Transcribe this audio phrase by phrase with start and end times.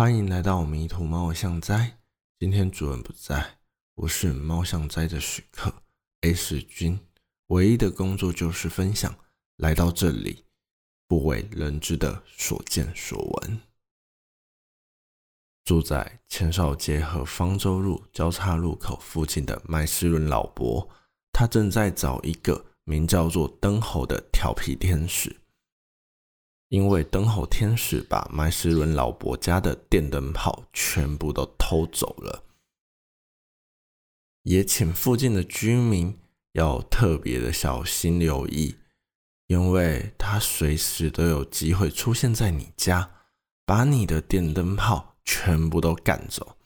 [0.00, 1.98] 欢迎来到迷途猫相哉。
[2.38, 3.58] 今天主人不在，
[3.96, 5.70] 我是猫相哉的许客
[6.22, 6.98] A 世君。
[7.48, 9.14] 唯一的工作就是分享
[9.58, 10.46] 来到这里
[11.06, 13.60] 不为人知的所见所闻。
[15.64, 20.88] 住在千少街和方舟路交叉路口附近的麦斯伦老伯，
[21.30, 25.39] 他正在找一个名叫做灯猴的调皮天使。
[26.70, 32.44] 因为灯猴天使把麦斯伦老伯家的电灯泡全部都偷走了，
[34.44, 36.16] 也请附近的居民
[36.52, 38.76] 要特别的小心留意，
[39.48, 43.10] 因为他随时都有机会出现在你家，
[43.66, 46.56] 把你的电灯泡全部都赶走。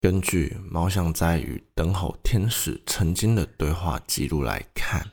[0.00, 5.12] 根据猫像在与灯猴天使曾经的对话记录来看。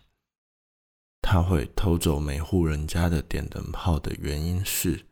[1.31, 5.05] 他会偷走每户人家的电灯泡的原因是，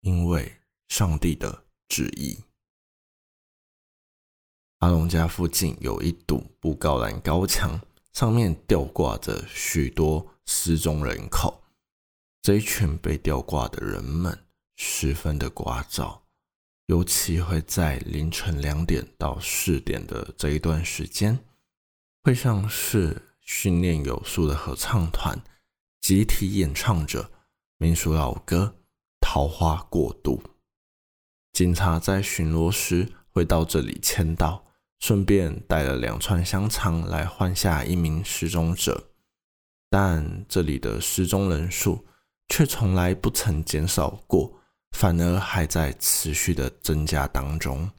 [0.00, 0.50] 因为
[0.88, 2.38] 上帝的旨意。
[4.78, 7.78] 阿龙家附近有一堵布告栏高墙，
[8.14, 11.62] 上面吊挂着许多失踪人口。
[12.40, 16.20] 这一群被吊挂的人们十分的聒噪，
[16.86, 21.38] 尤其会在凌晨两点到四点的这一段时间，
[22.22, 23.26] 会像是。
[23.42, 25.36] 训练有素的合唱团
[26.00, 27.30] 集体演唱着
[27.76, 28.74] 民俗老歌
[29.20, 30.38] 《桃花过渡》。
[31.52, 34.64] 警察在巡逻时会到这里签到，
[34.98, 39.10] 顺便带了两串香肠来换下一名失踪者。
[39.90, 42.06] 但这里的失踪人数
[42.48, 44.60] 却从来不曾减少过，
[44.92, 47.90] 反而还在持续的增加当中。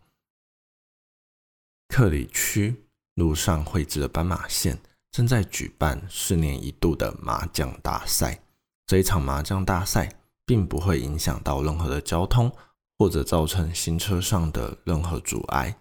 [1.87, 4.81] 克里区路上绘制的斑马线。
[5.11, 8.43] 正在举办四年一度的麻将大赛。
[8.87, 12.51] 这一场麻将大赛并不会影响到任何的交通，
[12.97, 15.77] 或者造成行车上的任何阻碍。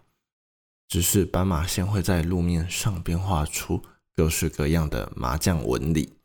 [0.89, 3.83] 只是斑马线会在路面上边画出
[4.15, 6.17] 各式各样的麻将纹理。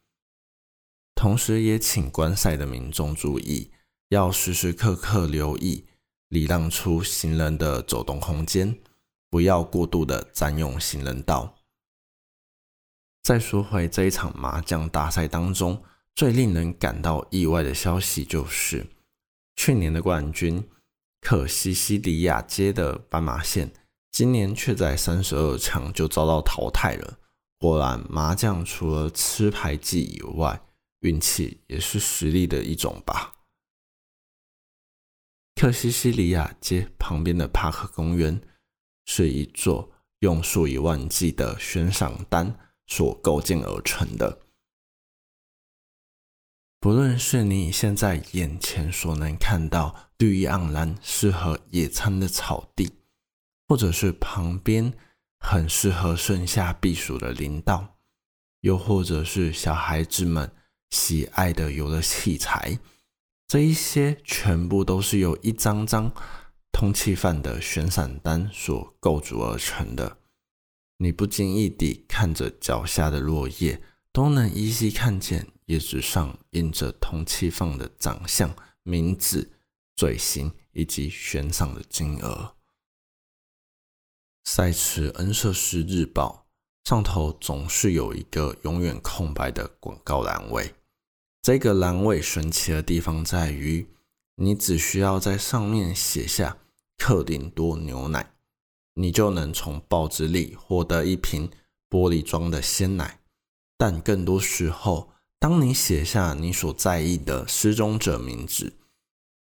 [1.14, 3.72] 同时，也请观赛的民众注意，
[4.10, 5.86] 要时时刻刻留意，
[6.30, 8.78] 礼让出行人的走动空间，
[9.30, 11.56] 不要过度的占用行人道。
[13.26, 15.82] 再说回这一场麻将大赛当中，
[16.14, 18.86] 最令人感到意外的消息就是，
[19.56, 20.70] 去年的冠军
[21.22, 23.74] 可西西里亚街的斑马线，
[24.12, 27.18] 今年却在三十二强就遭到淘汰了。
[27.58, 30.62] 果然，麻将除了吃牌技以外，
[31.00, 33.34] 运气也是实力的一种吧。
[35.56, 38.40] 克西西里亚街旁边的帕克公园，
[39.08, 42.60] 是一座用数以万计的悬赏单。
[42.88, 44.40] 所构建而成的，
[46.80, 52.94] 不论是你现在眼前所能看到绿意盎然、适合野餐的草地，
[53.68, 54.94] 或者是旁边
[55.40, 57.98] 很适合盛夏避暑的林道，
[58.62, 60.52] 又或者是小孩子们
[60.92, 62.80] 喜爱的游乐器材，
[63.48, 66.12] 这一些全部都是由一张张
[66.72, 70.18] 通缉犯的悬赏单所构筑而成的。
[70.98, 79.52] 你不经意地看着脚下的落叶，都能依稀看见叶子上印着通缉犯的长相、名字、
[79.96, 82.56] 罪行以及悬赏的金额。
[84.46, 86.48] 赛池恩瑟斯日报
[86.84, 90.76] 上头总是有一个永远空白的广告栏位，
[91.42, 93.90] 这个栏位神奇的地方在于，
[94.36, 96.60] 你只需要在上面写下
[96.98, 98.35] 克林多牛奶。
[98.96, 101.52] 你就能从报纸里获得一瓶
[101.90, 103.22] 玻璃装的鲜奶，
[103.78, 108.78] 但更多时候，当你写下你所在意的失踪者名字，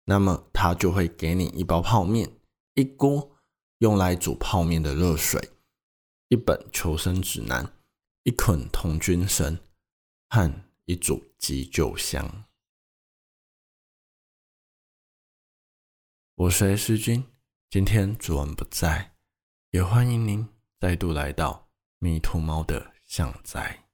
[0.04, 2.30] 那么他就会给你一包泡面、
[2.74, 3.38] 一锅
[3.78, 5.50] 用来煮泡面的热水、
[6.28, 7.72] 一本求生指南、
[8.24, 9.58] 一捆童军绳
[10.28, 10.52] 和
[10.84, 12.44] 一组急救箱。
[16.34, 17.24] 我是 S 君，
[17.70, 19.16] 今天主人不在。
[19.72, 20.48] 也欢迎您
[20.80, 21.68] 再度来到
[22.00, 23.89] 迷途猫的巷仔。